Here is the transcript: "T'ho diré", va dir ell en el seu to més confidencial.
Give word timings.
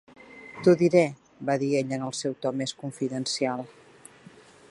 "T'ho 0.61 0.71
diré", 0.79 1.03
va 1.49 1.57
dir 1.65 1.69
ell 1.81 1.93
en 1.99 2.07
el 2.07 2.17
seu 2.21 2.35
to 2.47 2.55
més 2.63 2.75
confidencial. 2.81 3.65